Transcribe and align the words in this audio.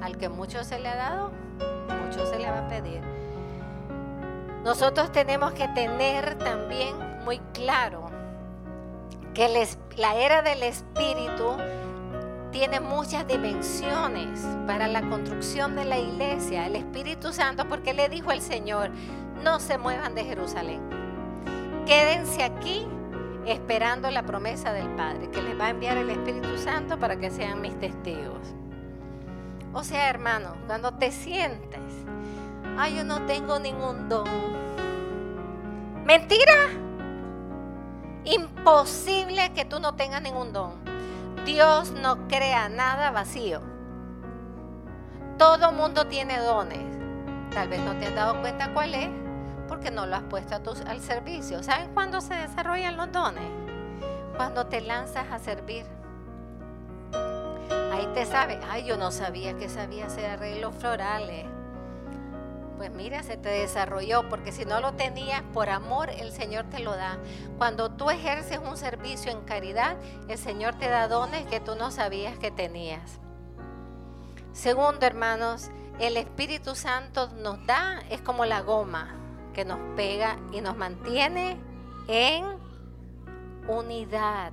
Al 0.00 0.16
que 0.16 0.28
mucho 0.28 0.64
se 0.64 0.78
le 0.78 0.88
ha 0.88 0.96
dado, 0.96 1.32
mucho 2.04 2.26
se 2.26 2.38
le 2.38 2.50
va 2.50 2.66
a 2.66 2.68
pedir. 2.68 3.00
Nosotros 4.64 5.12
tenemos 5.12 5.52
que 5.52 5.68
tener 5.68 6.36
también 6.38 6.94
muy 7.24 7.38
claro 7.52 8.06
que 9.34 9.66
la 9.96 10.14
era 10.16 10.42
del 10.42 10.62
Espíritu 10.62 11.56
tiene 12.50 12.80
muchas 12.80 13.26
dimensiones 13.26 14.40
para 14.66 14.88
la 14.88 15.02
construcción 15.02 15.76
de 15.76 15.84
la 15.84 15.98
iglesia. 15.98 16.66
El 16.66 16.76
Espíritu 16.76 17.32
Santo, 17.32 17.68
porque 17.68 17.94
le 17.94 18.08
dijo 18.08 18.32
el 18.32 18.40
Señor, 18.40 18.90
no 19.42 19.60
se 19.60 19.78
muevan 19.78 20.14
de 20.14 20.24
Jerusalén. 20.24 20.80
Quédense 21.86 22.42
aquí 22.42 22.86
esperando 23.46 24.10
la 24.10 24.24
promesa 24.24 24.72
del 24.72 24.88
Padre, 24.96 25.30
que 25.30 25.40
les 25.40 25.58
va 25.58 25.66
a 25.66 25.70
enviar 25.70 25.96
el 25.96 26.10
Espíritu 26.10 26.58
Santo 26.58 26.98
para 26.98 27.16
que 27.18 27.30
sean 27.30 27.60
mis 27.60 27.78
testigos. 27.78 28.54
O 29.72 29.84
sea, 29.84 30.08
hermano, 30.08 30.54
cuando 30.66 30.92
te 30.92 31.12
sientes, 31.12 31.80
ay, 32.78 32.96
yo 32.96 33.04
no 33.04 33.26
tengo 33.26 33.58
ningún 33.58 34.08
don. 34.08 34.26
Mentira. 36.04 36.70
Imposible 38.24 39.52
que 39.52 39.64
tú 39.64 39.78
no 39.80 39.94
tengas 39.94 40.22
ningún 40.22 40.52
don. 40.52 40.72
Dios 41.44 41.92
no 41.92 42.28
crea 42.28 42.68
nada 42.68 43.10
vacío. 43.10 43.60
Todo 45.38 45.72
mundo 45.72 46.06
tiene 46.06 46.38
dones. 46.38 46.98
Tal 47.54 47.68
vez 47.68 47.80
no 47.80 47.96
te 47.96 48.06
has 48.06 48.14
dado 48.14 48.40
cuenta 48.40 48.72
cuál 48.72 48.94
es 48.94 49.08
porque 49.68 49.90
no 49.90 50.06
lo 50.06 50.16
has 50.16 50.22
puesto 50.24 50.60
al 50.86 51.00
servicio. 51.00 51.62
¿Saben 51.62 51.90
cuándo 51.94 52.20
se 52.20 52.34
desarrollan 52.34 52.96
los 52.96 53.12
dones? 53.12 53.44
Cuando 54.36 54.66
te 54.66 54.80
lanzas 54.80 55.26
a 55.30 55.38
servir. 55.38 55.97
Te 58.14 58.26
sabe, 58.26 58.58
ay, 58.68 58.84
yo 58.84 58.96
no 58.96 59.10
sabía 59.10 59.56
que 59.56 59.68
sabía 59.68 60.06
hacer 60.06 60.26
arreglos 60.26 60.74
florales. 60.74 61.46
Pues 62.76 62.92
mira, 62.92 63.22
se 63.22 63.36
te 63.36 63.48
desarrolló, 63.48 64.28
porque 64.28 64.52
si 64.52 64.64
no 64.64 64.80
lo 64.80 64.92
tenías 64.92 65.42
por 65.52 65.68
amor, 65.68 66.10
el 66.10 66.30
Señor 66.30 66.66
te 66.66 66.78
lo 66.78 66.96
da. 66.96 67.18
Cuando 67.58 67.90
tú 67.90 68.10
ejerces 68.10 68.58
un 68.58 68.76
servicio 68.76 69.32
en 69.32 69.40
caridad, 69.42 69.96
el 70.28 70.38
Señor 70.38 70.74
te 70.76 70.88
da 70.88 71.08
dones 71.08 71.44
que 71.46 71.58
tú 71.58 71.74
no 71.74 71.90
sabías 71.90 72.38
que 72.38 72.50
tenías. 72.50 73.18
Segundo, 74.52 75.06
hermanos, 75.06 75.70
el 75.98 76.16
Espíritu 76.16 76.76
Santo 76.76 77.28
nos 77.42 77.64
da, 77.66 78.00
es 78.10 78.20
como 78.20 78.44
la 78.44 78.60
goma 78.60 79.14
que 79.52 79.64
nos 79.64 79.78
pega 79.96 80.36
y 80.52 80.60
nos 80.60 80.76
mantiene 80.76 81.56
en 82.06 82.44
unidad. 83.66 84.52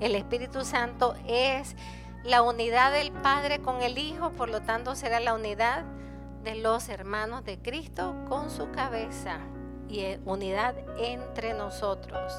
El 0.00 0.14
Espíritu 0.14 0.64
Santo 0.64 1.14
es 1.26 1.76
la 2.24 2.42
unidad 2.42 2.92
del 2.92 3.12
Padre 3.12 3.60
con 3.60 3.82
el 3.82 3.98
Hijo, 3.98 4.30
por 4.32 4.48
lo 4.48 4.60
tanto 4.60 4.94
será 4.94 5.20
la 5.20 5.34
unidad 5.34 5.84
de 6.44 6.54
los 6.56 6.88
hermanos 6.88 7.44
de 7.44 7.58
Cristo 7.58 8.14
con 8.28 8.50
su 8.50 8.70
cabeza 8.70 9.38
y 9.88 10.00
eh, 10.00 10.20
unidad 10.24 10.74
entre 10.98 11.54
nosotros. 11.54 12.32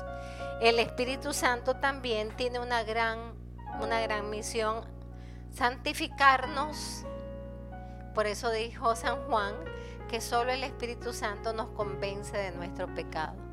El 0.62 0.80
Espíritu 0.80 1.34
Santo 1.34 1.76
también 1.76 2.36
tiene 2.36 2.60
una 2.60 2.84
gran, 2.84 3.34
una 3.82 4.00
gran 4.02 4.30
misión, 4.30 4.86
santificarnos. 5.52 7.06
Por 8.14 8.28
eso 8.28 8.52
dijo 8.52 8.96
San 8.96 9.18
Juan 9.28 9.56
que 10.10 10.22
solo 10.22 10.52
el 10.52 10.64
Espíritu 10.64 11.14
Santo 11.14 11.54
nos 11.54 11.70
convence 11.70 12.38
de 12.38 12.52
nuestro 12.52 12.94
pecado. 12.94 13.51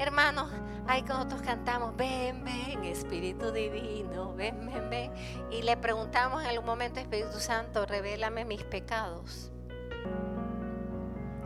Hermanos, 0.00 0.48
ahí 0.86 1.02
que 1.02 1.10
nosotros 1.10 1.42
cantamos, 1.42 1.94
ven, 1.94 2.42
ven, 2.42 2.84
Espíritu 2.84 3.52
Divino, 3.52 4.32
ven, 4.34 4.64
ven, 4.64 4.88
ven. 4.88 5.12
Y 5.50 5.60
le 5.60 5.76
preguntamos 5.76 6.42
en 6.42 6.48
algún 6.48 6.64
momento, 6.64 7.00
Espíritu 7.00 7.38
Santo, 7.38 7.84
revélame 7.84 8.46
mis 8.46 8.64
pecados. 8.64 9.52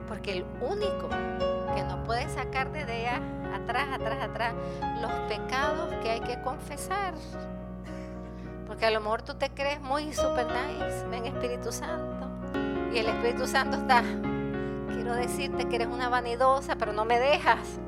Porque 0.06 0.34
el 0.34 0.46
único 0.60 1.08
que 1.74 1.82
nos 1.82 2.06
puede 2.06 2.28
sacar 2.28 2.70
de 2.70 2.82
idea 2.82 3.20
atrás, 3.52 3.88
atrás, 3.92 4.22
atrás, 4.22 4.54
los 5.02 5.10
pecados 5.28 5.92
que 6.00 6.12
hay 6.12 6.20
que 6.20 6.40
confesar. 6.42 7.14
Porque 8.68 8.86
a 8.86 8.92
lo 8.92 9.00
mejor 9.00 9.22
tú 9.22 9.34
te 9.34 9.50
crees 9.50 9.80
muy 9.80 10.12
super 10.14 10.46
nice, 10.46 11.04
ven 11.10 11.26
Espíritu 11.26 11.72
Santo. 11.72 12.30
Y 12.92 12.98
el 12.98 13.08
Espíritu 13.08 13.48
Santo 13.48 13.78
está, 13.78 14.04
quiero 14.92 15.12
decirte 15.14 15.68
que 15.68 15.74
eres 15.74 15.88
una 15.88 16.08
vanidosa, 16.08 16.76
pero 16.76 16.92
no 16.92 17.04
me 17.04 17.18
dejas. 17.18 17.80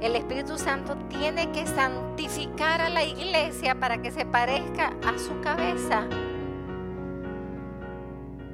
El 0.00 0.16
Espíritu 0.16 0.56
Santo 0.56 0.96
tiene 1.08 1.52
que 1.52 1.66
santificar 1.66 2.80
a 2.80 2.88
la 2.88 3.04
iglesia 3.04 3.78
para 3.78 4.00
que 4.00 4.10
se 4.10 4.24
parezca 4.24 4.94
a 5.06 5.18
su 5.18 5.38
cabeza. 5.42 6.06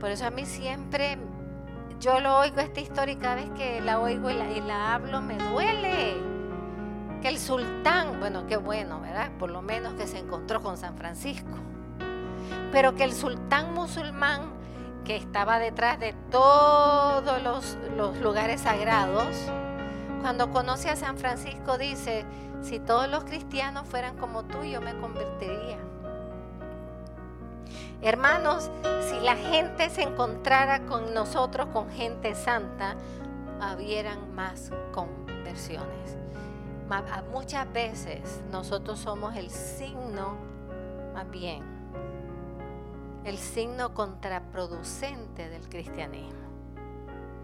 Por 0.01 0.11
eso 0.11 0.27
a 0.27 0.31
mí 0.31 0.45
siempre 0.45 1.19
yo 2.01 2.21
lo 2.21 2.39
oigo 2.39 2.61
esta 2.61 2.81
historia 2.81 3.15
y 3.15 3.17
cada 3.17 3.37
vez 3.37 3.51
que 3.57 3.81
la 3.81 4.01
oigo 4.01 4.29
y 4.29 4.61
la, 4.61 4.95
hablo 4.95 5.23
me 5.23 5.39
duele. 5.39 6.17
Que 7.23 7.29
el 7.29 7.39
sultán, 7.39 8.19
bueno, 8.19 8.47
qué 8.47 8.57
bueno, 8.57 9.01
¿verdad? 9.01 9.31
Por 9.39 9.51
lo 9.51 9.63
menos 9.63 9.95
que 9.95 10.07
se 10.07 10.19
encontró 10.19 10.61
con 10.61 10.77
San 10.77 10.97
Francisco. 10.97 11.57
Pero 12.73 12.97
que 12.97 13.05
el 13.05 13.13
sultán 13.13 13.73
musulmán 13.73 14.53
que 15.05 15.17
estaba 15.17 15.61
detrás 15.61 16.01
de 16.01 16.13
todos 16.31 17.41
los, 17.43 17.79
los 17.97 18.19
lugares 18.19 18.63
sagrados, 18.63 19.51
cuando 20.27 20.51
conoce 20.51 20.91
a 20.91 20.97
San 20.97 21.17
Francisco 21.19 21.79
dice, 21.79 22.25
si 22.61 22.81
todos 22.81 23.09
los 23.09 23.23
cristianos 23.23 23.87
fueran 23.87 24.17
como 24.17 24.43
tú, 24.43 24.65
yo 24.65 24.81
me 24.81 24.93
convertiría. 24.97 25.79
Hermanos, 28.03 28.69
si 29.09 29.21
la 29.21 29.37
gente 29.37 29.89
se 29.89 30.03
encontrara 30.03 30.85
con 30.87 31.15
nosotros, 31.15 31.69
con 31.73 31.89
gente 31.93 32.35
santa, 32.35 32.97
habieran 33.61 34.35
más 34.35 34.73
conversiones. 34.93 36.17
Muchas 37.31 37.73
veces 37.73 38.43
nosotros 38.51 38.99
somos 38.99 39.37
el 39.37 39.49
signo, 39.49 40.35
más 41.15 41.31
bien, 41.31 41.63
el 43.23 43.39
signo 43.39 43.95
contraproducente 43.95 45.49
del 45.49 45.69
cristianismo. 45.69 46.46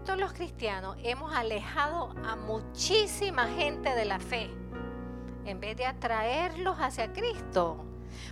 Todos 0.05 0.19
los 0.19 0.33
cristianos 0.33 0.97
hemos 1.01 1.33
alejado 1.33 2.13
a 2.25 2.35
muchísima 2.35 3.47
gente 3.47 3.95
de 3.95 4.03
la 4.03 4.19
fe 4.19 4.49
en 5.45 5.59
vez 5.61 5.77
de 5.77 5.85
atraerlos 5.85 6.77
hacia 6.77 7.13
Cristo. 7.13 7.85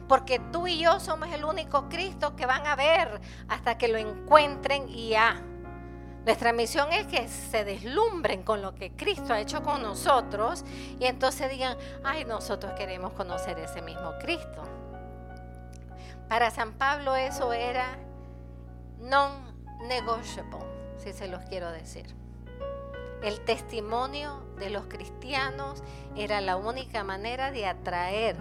Porque 0.07 0.39
tú 0.51 0.67
y 0.67 0.79
yo 0.79 0.99
somos 0.99 1.29
el 1.29 1.45
único 1.45 1.87
Cristo 1.87 2.35
que 2.35 2.45
van 2.45 2.67
a 2.67 2.75
ver 2.75 3.21
hasta 3.47 3.77
que 3.77 3.87
lo 3.87 3.97
encuentren 3.97 4.89
y 4.89 5.09
ya. 5.09 5.41
Nuestra 6.25 6.53
misión 6.53 6.91
es 6.91 7.07
que 7.07 7.27
se 7.27 7.63
deslumbren 7.63 8.43
con 8.43 8.61
lo 8.61 8.75
que 8.75 8.91
Cristo 8.91 9.33
ha 9.33 9.39
hecho 9.39 9.63
con 9.63 9.81
nosotros 9.81 10.63
y 10.99 11.05
entonces 11.05 11.49
digan, 11.49 11.77
ay, 12.03 12.25
nosotros 12.25 12.73
queremos 12.73 13.13
conocer 13.13 13.57
ese 13.57 13.81
mismo 13.81 14.13
Cristo. 14.19 14.61
Para 16.27 16.51
San 16.51 16.73
Pablo 16.73 17.15
eso 17.15 17.53
era 17.53 17.97
non-negotiable, 18.99 20.80
si 20.97 21.13
se 21.13 21.27
los 21.27 21.43
quiero 21.43 21.71
decir. 21.71 22.05
El 23.23 23.39
testimonio 23.41 24.43
de 24.57 24.69
los 24.69 24.85
cristianos 24.87 25.83
era 26.15 26.41
la 26.41 26.57
única 26.57 27.03
manera 27.03 27.51
de 27.51 27.67
atraer 27.67 28.35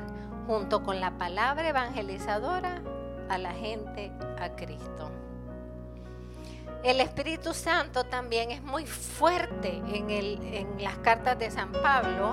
junto 0.46 0.82
con 0.82 1.00
la 1.00 1.18
palabra 1.18 1.68
evangelizadora 1.68 2.82
a 3.28 3.38
la 3.38 3.52
gente 3.52 4.10
a 4.38 4.56
Cristo. 4.56 5.10
El 6.82 7.00
Espíritu 7.00 7.52
Santo 7.52 8.04
también 8.04 8.50
es 8.50 8.62
muy 8.62 8.86
fuerte 8.86 9.82
en, 9.92 10.10
el, 10.10 10.38
en 10.54 10.82
las 10.82 10.96
cartas 10.98 11.38
de 11.38 11.50
San 11.50 11.72
Pablo 11.72 12.30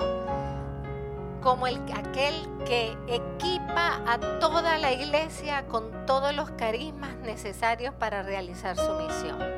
como 1.42 1.66
el, 1.66 1.80
aquel 1.94 2.34
que 2.66 2.96
equipa 3.08 4.02
a 4.06 4.18
toda 4.40 4.78
la 4.78 4.92
iglesia 4.92 5.66
con 5.66 6.06
todos 6.06 6.34
los 6.34 6.50
carismas 6.52 7.14
necesarios 7.18 7.94
para 7.94 8.22
realizar 8.22 8.76
su 8.76 8.92
misión. 8.94 9.57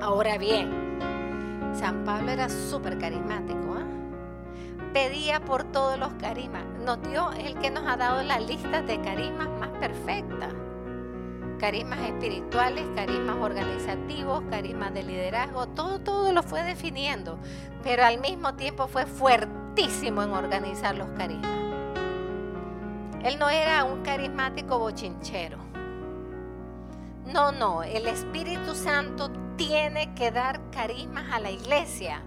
Ahora 0.00 0.38
bien, 0.38 0.98
San 1.74 2.04
Pablo 2.04 2.30
era 2.30 2.48
súper 2.48 2.98
carismático. 2.98 3.76
¿ah? 3.76 3.94
pedía 4.94 5.40
por 5.40 5.64
todos 5.64 5.98
los 5.98 6.14
carismas. 6.14 6.62
Nos 6.84 7.02
dio, 7.02 7.32
el 7.32 7.58
que 7.58 7.70
nos 7.70 7.84
ha 7.86 7.96
dado 7.96 8.22
la 8.22 8.38
lista 8.38 8.80
de 8.80 9.00
carismas 9.00 9.48
más 9.58 9.70
perfecta. 9.80 10.48
Carismas 11.58 11.98
espirituales, 12.00 12.84
carismas 12.94 13.36
organizativos, 13.36 14.44
carismas 14.48 14.94
de 14.94 15.02
liderazgo, 15.02 15.66
todo, 15.66 15.98
todo 15.98 16.32
lo 16.32 16.42
fue 16.42 16.62
definiendo, 16.62 17.38
pero 17.82 18.04
al 18.04 18.20
mismo 18.20 18.54
tiempo 18.54 18.86
fue 18.86 19.06
fuertísimo 19.06 20.22
en 20.22 20.30
organizar 20.30 20.94
los 20.94 21.08
carismas. 21.10 21.50
Él 23.24 23.38
no 23.38 23.48
era 23.48 23.84
un 23.84 24.02
carismático 24.02 24.78
bochinchero. 24.78 25.58
No, 27.26 27.50
no, 27.50 27.82
el 27.82 28.06
Espíritu 28.06 28.74
Santo 28.74 29.30
tiene 29.56 30.14
que 30.14 30.30
dar 30.30 30.60
carismas 30.70 31.32
a 31.32 31.40
la 31.40 31.50
iglesia 31.50 32.22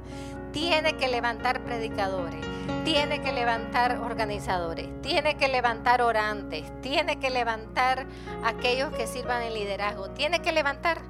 tiene 0.58 0.98
que 0.98 1.08
levantar 1.08 1.62
predicadores, 1.64 2.44
tiene 2.84 3.22
que 3.22 3.32
levantar 3.32 4.00
organizadores, 4.00 4.90
tiene 5.02 5.38
que 5.38 5.48
levantar 5.48 6.02
orantes, 6.02 6.64
tiene 6.82 7.20
que 7.20 7.30
levantar 7.30 8.08
aquellos 8.44 8.92
que 8.92 9.06
sirvan 9.06 9.44
en 9.44 9.54
liderazgo, 9.54 10.10
tiene 10.10 10.42
que 10.42 10.52
levantar 10.52 11.02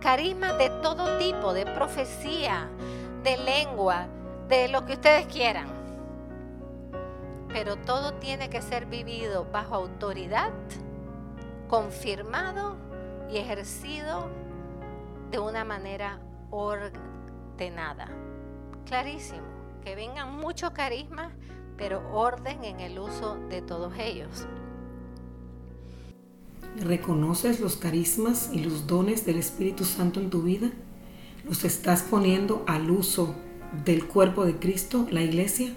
carismas 0.00 0.56
de 0.56 0.70
todo 0.82 1.18
tipo, 1.18 1.52
de 1.52 1.66
profecía, 1.66 2.68
de 3.24 3.38
lengua, 3.38 4.06
de 4.48 4.68
lo 4.68 4.84
que 4.84 4.92
ustedes 4.92 5.26
quieran. 5.26 5.66
Pero 7.48 7.74
todo 7.74 8.14
tiene 8.14 8.48
que 8.48 8.62
ser 8.62 8.86
vivido 8.86 9.46
bajo 9.50 9.74
autoridad, 9.74 10.50
confirmado 11.68 12.76
y 13.30 13.38
ejercido 13.38 14.28
de 15.32 15.38
una 15.38 15.64
manera 15.64 16.20
ordenada. 16.50 18.06
Clarísimo, 18.84 19.40
que 19.82 19.96
vengan 19.96 20.36
muchos 20.36 20.70
carismas, 20.72 21.32
pero 21.78 22.02
orden 22.12 22.62
en 22.64 22.80
el 22.80 22.98
uso 22.98 23.36
de 23.48 23.62
todos 23.62 23.94
ellos. 23.98 24.46
¿Reconoces 26.76 27.60
los 27.60 27.76
carismas 27.76 28.50
y 28.52 28.62
los 28.62 28.86
dones 28.86 29.24
del 29.24 29.38
Espíritu 29.38 29.84
Santo 29.84 30.20
en 30.20 30.28
tu 30.28 30.42
vida? 30.42 30.70
¿Los 31.44 31.64
estás 31.64 32.02
poniendo 32.02 32.62
al 32.66 32.90
uso 32.90 33.34
del 33.84 34.06
cuerpo 34.06 34.44
de 34.44 34.58
Cristo, 34.58 35.06
la 35.10 35.22
iglesia? 35.22 35.72